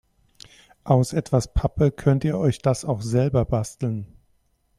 Aus 0.83 1.13
etwas 1.13 1.53
Pappe 1.53 1.91
könnt 1.91 2.23
ihr 2.23 2.35
euch 2.35 2.57
das 2.57 2.85
auch 2.85 3.03
selber 3.03 3.45
basteln. 3.45 4.07